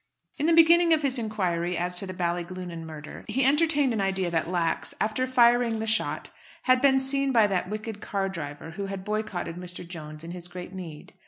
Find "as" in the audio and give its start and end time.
1.77-1.93